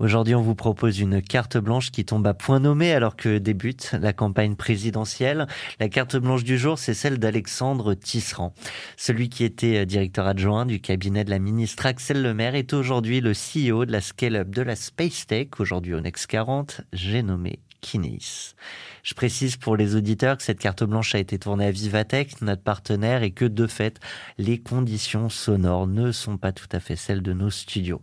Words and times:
Aujourd'hui, 0.00 0.36
on 0.36 0.42
vous 0.42 0.54
propose 0.54 1.00
une 1.00 1.20
carte 1.20 1.56
blanche 1.56 1.90
qui 1.90 2.04
tombe 2.04 2.24
à 2.28 2.32
point 2.32 2.60
nommé 2.60 2.92
alors 2.92 3.16
que 3.16 3.38
débute 3.38 3.96
la 4.00 4.12
campagne 4.12 4.54
présidentielle. 4.54 5.48
La 5.80 5.88
carte 5.88 6.16
blanche 6.16 6.44
du 6.44 6.56
jour, 6.56 6.78
c'est 6.78 6.94
celle 6.94 7.18
d'Alexandre 7.18 7.94
Tisserand. 7.94 8.54
Celui 8.96 9.28
qui 9.28 9.42
était 9.42 9.84
directeur 9.86 10.28
adjoint 10.28 10.66
du 10.66 10.80
cabinet 10.80 11.24
de 11.24 11.30
la 11.30 11.40
ministre 11.40 11.84
Axel 11.84 12.22
Lemaire 12.22 12.54
est 12.54 12.74
aujourd'hui 12.74 13.20
le 13.20 13.32
CEO 13.32 13.86
de 13.86 13.90
la 13.90 14.00
scale-up 14.00 14.50
de 14.50 14.62
la 14.62 14.76
Space 14.76 15.26
Tech, 15.26 15.48
aujourd'hui 15.58 15.94
au 15.94 16.00
Next 16.00 16.28
40, 16.28 16.82
j'ai 16.92 17.24
nommé 17.24 17.58
Kineis. 17.80 18.54
Je 19.02 19.14
précise 19.14 19.56
pour 19.56 19.76
les 19.76 19.96
auditeurs 19.96 20.36
que 20.36 20.44
cette 20.44 20.60
carte 20.60 20.84
blanche 20.84 21.16
a 21.16 21.18
été 21.18 21.40
tournée 21.40 21.66
à 21.66 21.72
Vivatech, 21.72 22.40
notre 22.40 22.62
partenaire, 22.62 23.24
et 23.24 23.32
que 23.32 23.46
de 23.46 23.66
fait, 23.66 23.98
les 24.38 24.58
conditions 24.58 25.28
sonores 25.28 25.88
ne 25.88 26.12
sont 26.12 26.36
pas 26.36 26.52
tout 26.52 26.68
à 26.70 26.78
fait 26.78 26.94
celles 26.94 27.22
de 27.22 27.32
nos 27.32 27.50
studios. 27.50 28.00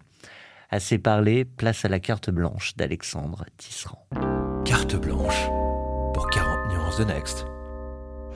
Assez 0.69 0.97
parlé, 0.97 1.45
place 1.45 1.85
à 1.85 1.89
la 1.89 1.99
carte 1.99 2.29
blanche 2.29 2.75
d'Alexandre 2.75 3.45
Tisserand. 3.57 4.07
Carte 4.65 4.95
blanche 4.95 5.47
pour 6.13 6.29
40 6.29 6.71
nuances 6.71 6.97
de 6.97 7.03
Next. 7.03 7.45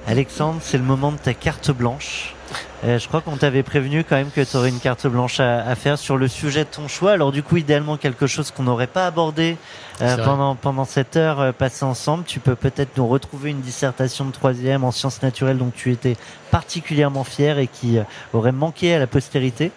Alexandre, 0.07 0.59
c'est 0.61 0.77
le 0.77 0.83
moment 0.83 1.11
de 1.11 1.17
ta 1.17 1.33
carte 1.33 1.71
blanche. 1.71 2.35
Euh, 2.83 2.97
je 2.97 3.07
crois 3.07 3.22
qu'on 3.22 3.35
t'avait 3.35 3.63
prévenu 3.63 4.03
quand 4.03 4.16
même 4.16 4.31
que 4.31 4.41
tu 4.41 4.57
aurais 4.57 4.69
une 4.69 4.80
carte 4.80 5.05
blanche 5.05 5.39
à, 5.39 5.59
à, 5.67 5.75
faire 5.75 5.97
sur 5.97 6.17
le 6.17 6.27
sujet 6.27 6.63
de 6.63 6.69
ton 6.69 6.88
choix. 6.88 7.11
Alors 7.11 7.31
du 7.31 7.44
coup, 7.44 7.57
idéalement 7.57 7.97
quelque 7.97 8.25
chose 8.25 8.52
qu'on 8.52 8.63
n'aurait 8.63 8.88
pas 8.88 9.05
abordé 9.05 9.57
euh, 10.02 10.17
pendant 10.23 10.55
pendant 10.55 10.85
cette 10.85 11.17
heure 11.17 11.41
euh, 11.41 11.52
passée 11.52 11.83
ensemble. 11.83 12.23
Tu 12.23 12.39
peux 12.39 12.55
peut-être 12.55 12.97
nous 12.97 13.07
retrouver 13.07 13.50
une 13.50 13.59
dissertation 13.59 14.25
de 14.25 14.31
troisième 14.31 14.83
en 14.83 14.91
sciences 14.91 15.22
naturelles 15.22 15.57
dont 15.57 15.72
tu 15.75 15.91
étais 15.91 16.16
particulièrement 16.52 17.25
fier 17.25 17.59
et 17.59 17.67
qui 17.67 17.97
euh, 17.97 18.03
aurait 18.33 18.53
manqué 18.53 18.94
à 18.94 19.00
la 19.00 19.07
postérité. 19.07 19.72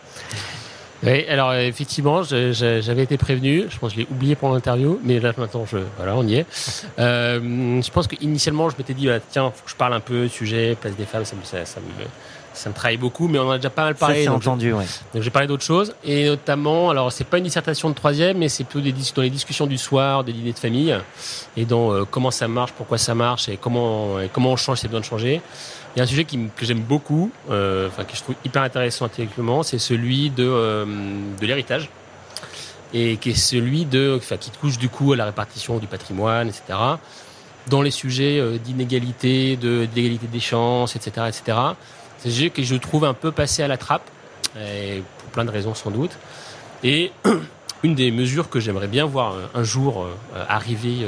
Oui, 1.04 1.26
alors 1.28 1.52
effectivement, 1.54 2.22
j'avais 2.22 3.02
été 3.02 3.16
prévenu. 3.16 3.66
Je 3.68 3.78
pense 3.78 3.90
que 3.90 3.96
je 3.96 4.00
l'ai 4.02 4.08
oublié 4.10 4.36
pendant 4.36 4.54
l'interview, 4.54 5.00
mais 5.02 5.18
là 5.18 5.32
maintenant, 5.36 5.66
je, 5.70 5.78
voilà, 5.96 6.16
on 6.16 6.26
y 6.26 6.36
est. 6.36 6.46
Euh, 6.98 7.82
je 7.82 7.90
pense 7.90 8.06
qu'initialement, 8.06 8.70
je 8.70 8.76
m'étais 8.78 8.94
dit, 8.94 9.06
bah, 9.06 9.18
tiens, 9.30 9.50
faut 9.54 9.64
que 9.64 9.70
je 9.70 9.76
parle 9.76 9.94
un 9.94 10.00
peu 10.00 10.28
sujet 10.28 10.76
place 10.80 10.94
des 10.94 11.04
femmes, 11.04 11.24
ça 11.24 11.34
me, 11.34 11.42
ça, 11.44 11.64
ça 11.66 11.80
me, 11.80 12.04
ça 12.54 12.68
me 12.68 12.74
travaille 12.74 12.98
beaucoup, 12.98 13.26
mais 13.26 13.38
on 13.40 13.48
en 13.48 13.50
a 13.50 13.56
déjà 13.56 13.70
pas 13.70 13.84
mal 13.84 13.94
parlé. 13.96 14.24
Ça, 14.24 14.32
entendu, 14.32 14.72
oui. 14.72 14.84
Donc 15.12 15.22
j'ai 15.22 15.30
parlé 15.30 15.48
d'autres 15.48 15.64
choses, 15.64 15.94
et 16.04 16.26
notamment, 16.26 16.90
alors 16.90 17.10
c'est 17.10 17.24
pas 17.24 17.38
une 17.38 17.44
dissertation 17.44 17.90
de 17.90 17.94
troisième, 17.94 18.38
mais 18.38 18.48
c'est 18.48 18.62
plutôt 18.62 18.84
des, 18.84 18.92
dans 18.92 19.22
les 19.22 19.30
discussions 19.30 19.66
du 19.66 19.78
soir, 19.78 20.22
des 20.22 20.32
dîners 20.32 20.52
de 20.52 20.58
famille, 20.58 20.96
et 21.56 21.64
dans 21.64 21.92
euh, 21.92 22.04
comment 22.08 22.30
ça 22.30 22.46
marche, 22.46 22.72
pourquoi 22.76 22.98
ça 22.98 23.14
marche, 23.14 23.48
et 23.48 23.56
comment, 23.56 24.20
et 24.20 24.28
comment 24.32 24.52
on 24.52 24.56
change, 24.56 24.78
c'est 24.78 24.88
besoin 24.88 25.00
de 25.00 25.04
changer. 25.04 25.40
Il 25.94 25.98
y 25.98 26.00
a 26.00 26.04
un 26.04 26.06
sujet 26.06 26.24
qui, 26.24 26.38
que 26.56 26.64
j'aime 26.64 26.80
beaucoup, 26.80 27.30
euh, 27.50 27.88
enfin 27.88 28.04
que 28.04 28.16
je 28.16 28.22
trouve 28.22 28.34
hyper 28.44 28.62
intéressant 28.62 29.04
intellectuellement, 29.04 29.62
c'est 29.62 29.78
celui 29.78 30.30
de, 30.30 30.46
euh, 30.46 30.86
de 31.38 31.46
l'héritage 31.46 31.90
et 32.94 33.16
qui 33.18 33.30
est 33.30 33.34
celui 33.34 33.84
de, 33.84 34.14
enfin, 34.16 34.36
qui 34.36 34.50
touche 34.50 34.78
du 34.78 34.88
coup 34.88 35.12
à 35.12 35.16
la 35.16 35.26
répartition 35.26 35.78
du 35.78 35.86
patrimoine, 35.86 36.48
etc. 36.48 36.78
Dans 37.68 37.82
les 37.82 37.90
sujets 37.90 38.38
euh, 38.38 38.58
d'inégalité, 38.58 39.56
de 39.56 39.86
d'égalité 39.86 40.26
des 40.26 40.40
chances, 40.40 40.96
etc., 40.96 41.26
etc. 41.28 41.58
C'est 42.18 42.28
un 42.28 42.32
sujet 42.32 42.50
que 42.50 42.62
je 42.62 42.76
trouve 42.76 43.04
un 43.04 43.14
peu 43.14 43.30
passé 43.30 43.62
à 43.62 43.68
la 43.68 43.76
trappe, 43.76 44.08
et 44.58 45.02
pour 45.18 45.30
plein 45.30 45.44
de 45.44 45.50
raisons 45.50 45.74
sans 45.74 45.90
doute. 45.90 46.12
Et 46.82 47.12
une 47.82 47.94
des 47.94 48.10
mesures 48.10 48.48
que 48.48 48.60
j'aimerais 48.60 48.88
bien 48.88 49.04
voir 49.04 49.34
un 49.54 49.62
jour 49.62 50.06
arriver 50.48 51.06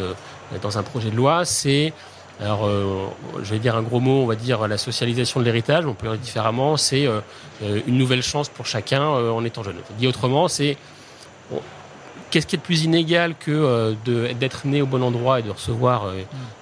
dans 0.63 0.79
un 0.79 0.83
projet 0.83 1.11
de 1.11 1.17
loi, 1.17 1.45
c'est 1.45 1.93
alors, 2.41 2.67
euh, 2.67 3.07
je 3.43 3.51
vais 3.51 3.59
dire 3.59 3.77
un 3.77 3.83
gros 3.83 4.01
mot, 4.01 4.23
on 4.23 4.27
va 4.27 4.35
dire 4.35 4.67
la 4.67 4.79
socialisation 4.79 5.41
de 5.41 5.45
l'héritage, 5.45 5.87
on 5.87 5.95
peut 5.95 6.09
dire 6.09 6.19
différemment, 6.19 6.77
c'est 6.77 7.07
euh, 7.07 7.21
une 7.87 7.97
nouvelle 7.97 8.23
chance 8.23 8.49
pour 8.49 8.67
chacun 8.67 9.03
euh, 9.03 9.31
en 9.31 9.45
étant 9.45 9.63
jeune. 9.63 9.77
Dit 9.99 10.09
autrement, 10.09 10.49
c'est 10.49 10.77
qu'est-ce 12.35 12.49
qui 12.49 12.57
est 12.57 12.59
de 12.59 12.65
plus 12.65 12.83
inégal 12.83 13.37
que 13.39 13.95
d'être 14.41 14.67
né 14.67 14.83
au 14.83 14.87
bon 14.87 15.05
endroit 15.05 15.39
et 15.39 15.45
de 15.45 15.53
recevoir 15.53 16.09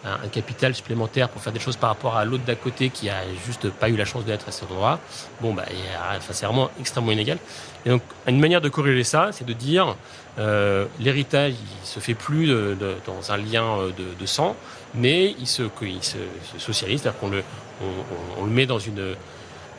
un, 0.05 0.25
un, 0.25 0.29
capital 0.29 0.75
supplémentaire 0.75 1.31
pour 1.31 1.41
faire 1.41 1.55
des 1.55 1.61
choses 1.61 1.77
par 1.77 1.89
rapport 1.89 2.15
à 2.15 2.27
l'autre 2.27 2.45
d'à 2.45 2.57
côté 2.57 2.91
qui 2.91 3.09
a 3.09 3.23
juste 3.47 3.71
pas 3.71 3.89
eu 3.89 3.97
la 3.97 4.05
chance 4.05 4.27
d'être 4.27 4.47
à 4.51 4.53
cet 4.53 4.71
endroit? 4.71 5.01
Bon, 5.41 5.55
bah, 5.55 5.65
enfin, 6.11 6.33
c'est 6.33 6.45
vraiment 6.45 6.71
extrêmement 6.79 7.13
inégal. 7.13 7.39
Et 7.87 7.89
donc, 7.89 8.03
une 8.29 8.39
manière 8.39 8.61
de 8.61 8.69
corriger 8.69 9.03
ça, 9.03 9.31
c'est 9.33 9.47
de 9.47 9.55
dire 9.55 9.97
euh, 10.39 10.85
l'héritage, 11.01 11.55
il 11.55 11.87
se 11.87 12.01
fait 12.01 12.15
plus 12.15 12.49
de, 12.49 12.77
de, 12.79 12.95
dans 13.07 13.33
un 13.33 13.39
lien 13.39 13.79
de, 13.97 14.05
de 14.21 14.27
sang 14.27 14.55
mais 14.95 15.35
il 15.39 15.47
se, 15.47 15.63
il 15.81 16.03
se, 16.03 16.19
se 16.53 16.59
socialise, 16.59 17.01
c'est-à-dire 17.01 17.19
qu'on 17.19 17.31
le, 17.31 17.43
on, 17.81 18.43
on, 18.43 18.45
le 18.45 18.51
met 18.51 18.67
dans 18.67 18.79
une, 18.79 19.15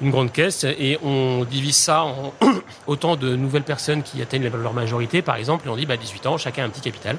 une 0.02 0.12
grande 0.12 0.32
caisse 0.32 0.64
et 0.64 0.98
on 1.04 1.46
divise 1.46 1.76
ça 1.76 2.04
en 2.04 2.34
autant 2.88 3.16
de 3.16 3.36
nouvelles 3.36 3.64
personnes 3.64 4.04
qui 4.04 4.22
atteignent 4.22 4.50
leur 4.50 4.74
majorité, 4.74 5.22
par 5.22 5.36
exemple, 5.36 5.68
et 5.68 5.70
on 5.70 5.76
dit 5.76 5.86
bah, 5.86 5.98
18 5.98 6.26
ans, 6.28 6.38
chacun 6.38 6.64
a 6.64 6.66
un 6.66 6.70
petit 6.70 6.82
capital 6.82 7.18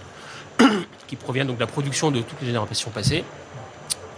qui 1.06 1.16
provient 1.16 1.44
donc 1.44 1.56
de 1.56 1.60
la 1.60 1.66
production 1.66 2.10
de 2.10 2.20
toutes 2.20 2.40
les 2.40 2.48
générations 2.48 2.90
passées 2.90 3.24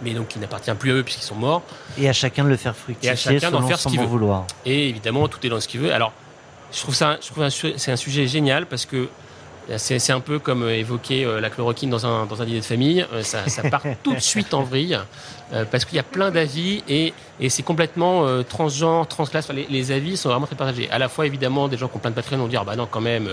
mais 0.01 0.13
donc 0.13 0.27
qui 0.27 0.39
n'appartient 0.39 0.73
plus 0.75 0.91
à 0.91 0.93
eux 0.95 1.03
puisqu'ils 1.03 1.25
sont 1.25 1.35
morts. 1.35 1.63
Et 1.97 2.07
à 2.07 2.13
chacun 2.13 2.43
de 2.43 2.49
le 2.49 2.57
faire 2.57 2.75
fructifier 2.75 3.09
et 3.09 3.13
à 3.13 3.15
chacun 3.15 3.51
d'en 3.51 3.65
faire 3.65 3.79
ce 3.79 3.87
qu'il 3.87 3.99
veut. 3.99 4.05
Vouloir. 4.05 4.45
Et 4.65 4.89
évidemment, 4.89 5.27
tout 5.27 5.45
est 5.45 5.49
dans 5.49 5.59
ce 5.59 5.67
qu'il 5.67 5.79
veut. 5.79 5.93
Alors, 5.93 6.13
je 6.71 6.79
trouve 6.79 6.95
ça, 6.95 7.17
je 7.21 7.27
trouve 7.31 7.49
c'est 7.77 7.91
un 7.91 7.95
sujet 7.95 8.27
génial 8.27 8.65
parce 8.65 8.85
que 8.85 9.09
c'est 9.75 10.11
un 10.11 10.19
peu 10.21 10.39
comme 10.39 10.63
euh, 10.63 10.77
évoquer 10.77 11.25
euh, 11.25 11.41
la 11.41 11.49
chloroquine 11.49 11.89
dans 11.89 12.05
un, 12.05 12.25
dans 12.25 12.41
un 12.41 12.45
dîner 12.45 12.59
de 12.59 12.65
famille. 12.65 13.05
Euh, 13.13 13.21
ça, 13.21 13.47
ça 13.49 13.69
part 13.69 13.83
tout 14.03 14.13
de 14.13 14.19
suite 14.19 14.53
en 14.53 14.63
vrille 14.63 14.97
parce 15.71 15.85
qu'il 15.85 15.95
y 15.95 15.99
a 15.99 16.03
plein 16.03 16.29
d'avis 16.29 16.83
et, 16.89 17.13
et 17.39 17.47
c'est 17.47 17.63
complètement 17.63 18.25
transgenre, 18.43 19.07
transclasse. 19.07 19.45
Enfin, 19.45 19.53
les, 19.53 19.65
les, 19.69 19.93
avis 19.93 20.17
sont 20.17 20.27
vraiment 20.27 20.45
très 20.45 20.57
partagés. 20.57 20.89
À 20.91 20.99
la 20.99 21.07
fois, 21.07 21.25
évidemment, 21.25 21.69
des 21.69 21.77
gens 21.77 21.87
qui 21.87 21.95
ont 21.95 21.99
plein 21.99 22.09
de 22.09 22.15
patrimoine 22.15 22.41
vont 22.41 22.49
dire 22.49 22.65
bah 22.65 22.75
non, 22.75 22.85
quand 22.85 22.99
même, 22.99 23.29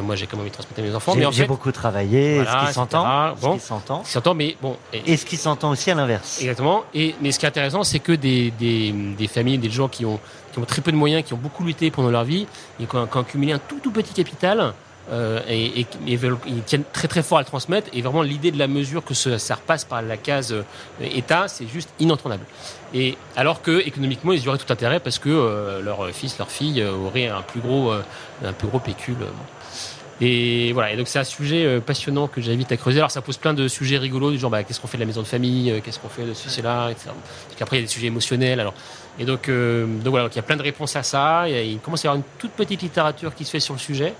moi 0.00 0.14
j'ai 0.14 0.28
quand 0.28 0.36
même 0.36 0.42
envie 0.42 0.50
de 0.50 0.54
transmettre 0.54 0.80
mes 0.80 0.94
enfants. 0.94 1.14
J'ai 1.16 1.26
en 1.26 1.32
fait, 1.32 1.46
beaucoup 1.46 1.72
travaillé, 1.72 2.36
voilà, 2.36 2.60
ce 2.60 2.66
qui 2.68 2.74
s'entend. 2.74 3.34
Bon, 3.40 3.54
ce 3.54 3.58
qui 3.58 3.66
s'entend. 3.66 4.04
s'entend, 4.04 4.34
mais 4.34 4.56
bon. 4.62 4.76
Et, 4.92 5.14
et 5.14 5.16
ce 5.16 5.26
qui 5.26 5.36
s'entend 5.36 5.70
aussi 5.70 5.90
à 5.90 5.96
l'inverse. 5.96 6.38
Exactement. 6.40 6.84
Et, 6.94 7.16
mais 7.20 7.32
ce 7.32 7.40
qui 7.40 7.46
est 7.46 7.48
intéressant, 7.48 7.82
c'est 7.82 7.98
que 7.98 8.12
des, 8.12 8.52
des, 8.52 8.92
des, 8.92 9.26
familles, 9.26 9.58
des 9.58 9.68
gens 9.68 9.88
qui 9.88 10.04
ont, 10.04 10.20
qui 10.52 10.60
ont 10.60 10.64
très 10.64 10.80
peu 10.80 10.92
de 10.92 10.96
moyens, 10.96 11.24
qui 11.24 11.34
ont 11.34 11.38
beaucoup 11.38 11.64
lutté 11.64 11.90
pendant 11.90 12.10
leur 12.10 12.22
vie 12.22 12.46
et 12.78 12.86
qui 12.86 12.94
ont, 12.94 13.08
qui 13.08 13.16
ont 13.16 13.22
accumulé 13.22 13.52
un 13.52 13.58
tout, 13.58 13.80
tout 13.82 13.90
petit 13.90 14.14
capital, 14.14 14.74
euh, 15.10 15.40
et, 15.48 15.86
ils 16.06 16.62
tiennent 16.64 16.84
très 16.92 17.08
très 17.08 17.22
fort 17.22 17.38
à 17.38 17.40
le 17.40 17.46
transmettre. 17.46 17.88
Et 17.92 18.02
vraiment, 18.02 18.22
l'idée 18.22 18.50
de 18.50 18.58
la 18.58 18.68
mesure 18.68 19.04
que 19.04 19.14
ça, 19.14 19.54
repasse 19.54 19.84
par 19.84 20.02
la 20.02 20.16
case 20.16 20.52
euh, 20.52 20.62
État, 21.00 21.48
c'est 21.48 21.66
juste 21.66 21.90
inentendable. 21.98 22.44
Et 22.94 23.16
alors 23.36 23.62
que 23.62 23.86
économiquement, 23.86 24.32
ils 24.32 24.48
auraient 24.48 24.58
tout 24.58 24.72
intérêt 24.72 25.00
parce 25.00 25.18
que 25.18 25.28
euh, 25.28 25.80
leur 25.82 26.08
fils, 26.10 26.38
leur 26.38 26.50
fille 26.50 26.82
auraient 26.84 27.28
un 27.28 27.42
plus 27.42 27.60
gros, 27.60 27.92
un 27.92 28.52
plus 28.52 28.68
gros 28.68 28.78
pécule. 28.78 29.16
Et 30.20 30.72
voilà. 30.72 30.92
Et 30.92 30.96
donc 30.96 31.06
c'est 31.06 31.20
un 31.20 31.24
sujet 31.24 31.80
passionnant 31.80 32.26
que 32.26 32.40
j'invite 32.40 32.72
à 32.72 32.76
creuser. 32.76 32.98
Alors 32.98 33.10
ça 33.10 33.22
pose 33.22 33.36
plein 33.36 33.54
de 33.54 33.68
sujets 33.68 33.98
rigolos 33.98 34.32
du 34.32 34.38
genre 34.38 34.50
bah, 34.50 34.64
qu'est-ce 34.64 34.80
qu'on 34.80 34.88
fait 34.88 34.96
de 34.96 35.02
la 35.02 35.06
maison 35.06 35.22
de 35.22 35.26
famille, 35.26 35.80
qu'est-ce 35.84 36.00
qu'on 36.00 36.08
fait 36.08 36.24
de 36.24 36.34
ceci, 36.34 36.60
là, 36.60 36.90
etc. 36.90 37.10
Parce 37.46 37.56
qu'après 37.56 37.76
il 37.76 37.80
y 37.80 37.82
a 37.84 37.86
des 37.86 37.92
sujets 37.92 38.08
émotionnels. 38.08 38.58
Alors 38.58 38.74
et 39.18 39.24
donc, 39.24 39.48
euh, 39.48 39.86
donc 39.86 40.10
voilà, 40.10 40.26
donc 40.26 40.34
il 40.34 40.36
y 40.36 40.40
a 40.40 40.42
plein 40.44 40.56
de 40.56 40.62
réponses 40.62 40.94
à 40.96 41.02
ça. 41.02 41.48
Il, 41.48 41.78
commence 41.80 42.04
à 42.04 42.04
y 42.04 42.08
avoir 42.08 42.16
une 42.16 42.38
toute 42.38 42.52
petite 42.52 42.82
littérature 42.82 43.34
qui 43.34 43.44
se 43.44 43.50
fait 43.50 43.60
sur 43.60 43.74
le 43.74 43.80
sujet. 43.80 44.14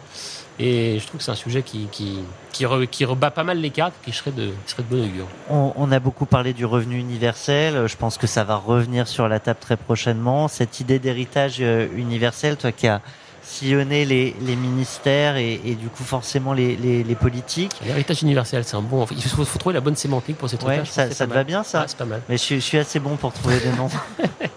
Et 0.61 0.99
je 0.99 1.07
trouve 1.07 1.19
que 1.19 1.25
c'est 1.25 1.31
un 1.31 1.37
sujet 1.37 1.63
qui, 1.63 1.87
qui, 1.93 2.19
qui, 2.53 3.05
rebat 3.05 3.31
pas 3.31 3.45
mal 3.45 3.61
les 3.61 3.71
cartes, 3.71 3.95
qui 4.05 4.11
serait 4.11 4.33
de, 4.33 4.49
qui 4.67 4.73
serait 4.73 4.83
de 4.83 4.89
bon 4.89 5.05
augure. 5.05 5.29
On, 5.49 5.73
on, 5.77 5.93
a 5.93 6.01
beaucoup 6.01 6.27
parlé 6.27 6.53
du 6.53 6.65
revenu 6.65 6.99
universel. 6.99 7.87
Je 7.87 7.97
pense 7.97 8.19
que 8.19 8.27
ça 8.27 8.43
va 8.43 8.57
revenir 8.57 9.07
sur 9.07 9.29
la 9.29 9.39
table 9.39 9.61
très 9.61 9.77
prochainement. 9.77 10.49
Cette 10.49 10.81
idée 10.81 10.99
d'héritage 10.99 11.59
euh, 11.61 11.87
universel, 11.97 12.57
toi 12.57 12.73
qui 12.73 12.89
as 12.89 13.01
sillonner 13.49 14.05
les, 14.05 14.37
les 14.43 14.57
ministères 14.57 15.37
et, 15.37 15.61
et, 15.65 15.75
du 15.75 15.89
coup 15.89 16.05
forcément 16.05 16.53
les, 16.53 16.77
les, 16.77 17.03
les 17.03 17.15
politiques. 17.15 17.73
L'héritage 17.85 18.23
universel, 18.23 18.63
c'est 18.65 18.77
un 18.77 18.83
bon. 18.83 19.07
Il 19.11 19.23
faut, 19.23 19.45
faut, 19.45 19.59
trouver 19.59 19.75
la 19.75 19.81
bonne 19.81 19.97
sémantique 19.97 20.37
pour 20.37 20.51
ces 20.51 20.59
trucs-là. 20.59 20.81
Ouais, 20.81 20.85
ça, 20.85 21.11
ça 21.11 21.27
te 21.27 21.33
va 21.33 21.45
bien 21.45 21.65
ça 21.65 21.83
ah, 21.83 21.89
C'est 21.89 21.97
pas 21.97 22.05
mal. 22.05 22.21
Mais 22.29 22.37
je, 22.37 22.57
je, 22.57 22.61
suis 22.61 22.79
assez 22.79 23.01
bon 23.01 23.17
pour 23.17 23.33
trouver 23.33 23.59
des 23.61 23.73
noms. 23.73 23.89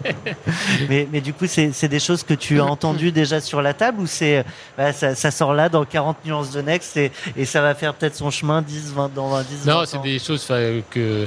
mais, 0.88 1.08
mais 1.10 1.20
du 1.22 1.32
coup, 1.32 1.46
c'est 1.46 1.88
des 1.88 2.00
choses 2.00 2.22
que 2.22 2.34
tu 2.34 2.60
as 2.60 2.64
entendues 2.64 3.12
déjà 3.12 3.40
sur 3.40 3.62
la 3.62 3.72
table 3.72 4.00
ou 4.00 4.06
c'est 4.06 4.44
bah, 4.76 4.92
ça, 4.92 5.14
ça, 5.14 5.30
sort 5.30 5.54
là 5.54 5.70
dans 5.70 5.84
40 5.84 6.24
nuances 6.26 6.50
de 6.50 6.60
Next 6.60 6.96
et, 6.98 7.10
et 7.36 7.46
ça 7.46 7.62
va 7.62 7.74
faire 7.74 7.94
peut-être 7.94 8.14
son 8.14 8.30
chemin 8.30 8.60
10, 8.60 8.92
20, 8.92 9.14
dans 9.14 9.28
20, 9.28 9.42
10, 9.42 9.66
Non, 9.66 9.84
c'est 9.86 10.02
des 10.02 10.18
choses 10.18 10.46
que 10.90 11.26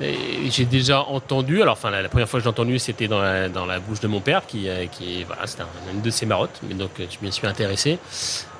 j'ai 0.00 0.64
déjà 0.64 1.02
entendu, 1.02 1.60
alors 1.62 1.72
enfin 1.72 1.90
la, 1.90 2.02
la 2.02 2.08
première 2.08 2.28
fois 2.28 2.38
que 2.38 2.44
j'ai 2.44 2.50
entendu 2.50 2.78
c'était 2.78 3.08
dans 3.08 3.20
la, 3.20 3.48
dans 3.48 3.66
la 3.66 3.80
bouche 3.80 4.00
de 4.00 4.06
mon 4.06 4.20
père 4.20 4.46
qui, 4.46 4.68
qui 4.92 5.24
voilà, 5.24 5.46
c'était 5.46 5.62
un, 5.62 5.92
une 5.92 6.02
de 6.02 6.10
ses 6.10 6.24
marottes, 6.26 6.60
mais 6.68 6.74
donc 6.74 6.90
je 6.98 7.16
m'y 7.20 7.32
suis 7.32 7.46
intéressé, 7.46 7.98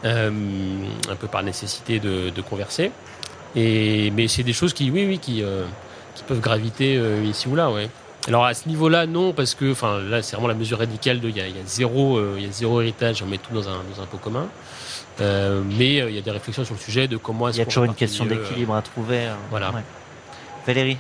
euh, 0.05 0.31
un 1.09 1.17
peu 1.17 1.29
par 1.29 1.43
nécessité 1.43 2.01
de, 2.01 2.31
de 2.31 2.43
converser. 2.43 2.91
Et, 3.57 4.11
mais 4.11 4.29
c'est 4.29 4.43
des 4.43 4.53
choses 4.53 4.75
qui, 4.75 4.91
oui, 4.91 5.07
oui, 5.07 5.19
qui, 5.19 5.43
euh, 5.43 5.65
qui 6.15 6.23
peuvent 6.25 6.41
graviter 6.41 6.97
euh, 6.97 7.23
ici 7.25 7.49
ou 7.49 7.55
là, 7.57 7.71
ouais. 7.71 7.89
Alors 8.27 8.45
à 8.45 8.53
ce 8.53 8.69
niveau-là, 8.69 9.07
non, 9.07 9.33
parce 9.33 9.55
que 9.55 9.73
enfin 9.73 10.01
là, 10.01 10.21
c'est 10.23 10.37
vraiment 10.37 10.49
la 10.49 10.55
mesure 10.55 10.79
radicale 10.79 11.19
de 11.21 11.29
il 11.31 11.37
y 11.37 11.41
a, 11.41 11.47
il 11.47 11.57
y 11.57 11.61
a 11.61 11.65
zéro, 11.65 12.19
euh, 12.19 12.35
il 12.37 12.45
y 12.45 12.49
a 12.49 12.53
zéro 12.53 12.83
héritage, 12.83 13.23
on 13.23 13.27
met 13.27 13.39
tout 13.39 13.55
dans 13.55 13.69
un, 13.69 13.81
dans 13.95 14.03
un 14.03 14.07
pot 14.07 14.19
commun. 14.19 14.49
Euh, 15.21 15.63
mais 15.65 16.01
euh, 16.03 16.11
il 16.11 16.17
y 16.17 16.19
a 16.19 16.23
des 16.23 16.31
réflexions 16.31 16.65
sur 16.65 16.75
le 16.75 16.81
sujet 16.81 17.09
de 17.09 17.17
comment 17.17 17.49
Il 17.49 17.57
y 17.57 17.61
a 17.61 17.65
toujours 17.65 17.85
une 17.85 17.95
question 17.95 18.27
euh, 18.27 18.29
d'équilibre 18.29 18.75
à 18.75 18.83
trouver. 18.83 19.29
euh, 19.29 19.35
voilà. 19.51 19.71
ouais. 19.71 19.83
Valérie 20.67 20.99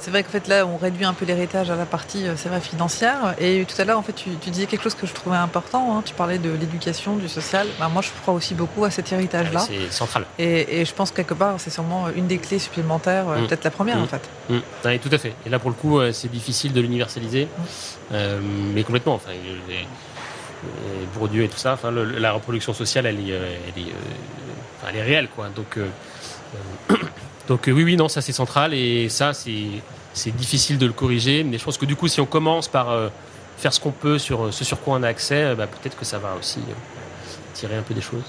C'est 0.00 0.10
vrai 0.10 0.22
qu'en 0.22 0.30
fait 0.30 0.48
là, 0.48 0.66
on 0.66 0.76
réduit 0.78 1.04
un 1.04 1.12
peu 1.12 1.24
l'héritage 1.26 1.70
à 1.70 1.76
la 1.76 1.84
partie, 1.84 2.26
euh, 2.26 2.32
c'est 2.36 2.48
vrai, 2.48 2.60
financière. 2.60 3.34
Et 3.38 3.64
tout 3.68 3.80
à 3.80 3.84
l'heure, 3.84 3.98
en 3.98 4.02
fait, 4.02 4.14
tu, 4.14 4.30
tu 4.40 4.48
disais 4.50 4.66
quelque 4.66 4.82
chose 4.82 4.94
que 4.94 5.06
je 5.06 5.12
trouvais 5.12 5.36
important. 5.36 5.96
hein. 5.98 6.02
Tu 6.04 6.14
parlais 6.14 6.38
de 6.38 6.50
l'éducation, 6.50 7.16
du 7.16 7.28
social. 7.28 7.66
Bah, 7.78 7.88
moi, 7.92 8.00
je 8.02 8.08
crois 8.22 8.32
aussi 8.34 8.54
beaucoup 8.54 8.84
à 8.84 8.90
cet 8.90 9.12
héritage-là. 9.12 9.60
C'est 9.60 9.92
central. 9.92 10.24
Et, 10.38 10.80
et 10.80 10.84
je 10.86 10.94
pense 10.94 11.10
que 11.10 11.16
quelque 11.16 11.34
part, 11.34 11.54
c'est 11.58 11.70
sûrement 11.70 12.06
une 12.16 12.26
des 12.26 12.38
clés 12.38 12.58
supplémentaires, 12.58 13.28
euh, 13.28 13.40
Mm. 13.42 13.46
peut-être 13.46 13.64
la 13.64 13.70
première 13.70 13.98
Mm. 13.98 14.02
en 14.02 14.06
fait. 14.06 14.22
Mm. 14.48 14.98
Tout 15.02 15.10
à 15.12 15.18
fait. 15.18 15.34
Et 15.44 15.50
là, 15.50 15.58
pour 15.58 15.68
le 15.70 15.76
coup, 15.76 15.98
euh, 16.00 16.12
c'est 16.12 16.28
difficile 16.30 16.72
de 16.72 16.80
l'universaliser, 16.80 17.46
Euh, 18.12 18.40
mais 18.74 18.82
complètement. 18.82 19.14
Enfin, 19.14 19.30
les- 19.68 19.86
Bourdieu 21.14 21.44
et 21.44 21.48
tout 21.48 21.56
ça. 21.58 21.72
Enfin, 21.74 21.90
le- 21.90 22.04
la 22.18 22.32
reproduction 22.32 22.74
sociale, 22.74 23.06
elle 23.06 23.18
est, 23.20 23.30
elle 23.32 23.82
est, 23.82 23.86
enfin, 24.78 24.88
elle 24.90 24.96
est 24.96 25.02
réelle, 25.02 25.28
quoi. 25.34 25.48
Donc, 25.48 25.78
euh, 25.78 25.86
donc 27.48 27.68
euh, 27.68 27.72
oui, 27.72 27.84
oui, 27.84 27.96
non, 27.96 28.08
ça 28.08 28.20
c'est 28.20 28.32
central 28.32 28.74
et 28.74 29.08
ça 29.08 29.32
c'est 29.34 30.36
difficile 30.36 30.78
de 30.78 30.86
le 30.86 30.92
corriger. 30.92 31.44
Mais 31.44 31.58
je 31.58 31.64
pense 31.64 31.78
que 31.78 31.86
du 31.86 31.96
coup, 31.96 32.08
si 32.08 32.20
on 32.20 32.26
commence 32.26 32.68
par 32.68 32.90
euh, 32.90 33.08
faire 33.56 33.72
ce 33.72 33.80
qu'on 33.80 33.90
peut 33.90 34.18
sur 34.18 34.46
euh, 34.46 34.52
ce 34.52 34.64
sur 34.64 34.80
quoi 34.80 34.96
on 34.98 35.02
a 35.02 35.08
accès, 35.08 35.54
bah, 35.54 35.66
peut-être 35.66 35.98
que 35.98 36.04
ça 36.04 36.18
va 36.18 36.34
aussi 36.38 36.60
tirer 37.54 37.76
un 37.76 37.82
peu 37.82 37.94
des 37.94 38.00
choses. 38.00 38.24